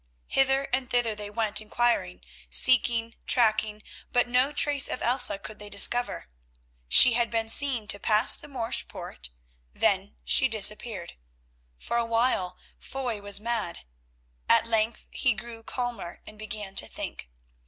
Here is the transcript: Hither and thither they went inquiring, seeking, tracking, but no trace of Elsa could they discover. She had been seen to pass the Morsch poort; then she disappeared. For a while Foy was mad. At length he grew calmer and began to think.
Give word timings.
Hither 0.25 0.63
and 0.73 0.89
thither 0.89 1.13
they 1.13 1.29
went 1.29 1.61
inquiring, 1.61 2.23
seeking, 2.49 3.13
tracking, 3.27 3.83
but 4.11 4.27
no 4.27 4.51
trace 4.51 4.87
of 4.87 5.03
Elsa 5.03 5.37
could 5.37 5.59
they 5.59 5.69
discover. 5.69 6.27
She 6.89 7.13
had 7.13 7.29
been 7.29 7.47
seen 7.47 7.87
to 7.89 7.99
pass 7.99 8.35
the 8.35 8.47
Morsch 8.47 8.87
poort; 8.87 9.29
then 9.73 10.15
she 10.23 10.47
disappeared. 10.47 11.13
For 11.77 11.97
a 11.97 12.05
while 12.05 12.57
Foy 12.79 13.21
was 13.21 13.39
mad. 13.39 13.81
At 14.49 14.65
length 14.65 15.05
he 15.11 15.33
grew 15.33 15.61
calmer 15.61 16.21
and 16.25 16.39
began 16.39 16.73
to 16.77 16.87
think. 16.87 17.29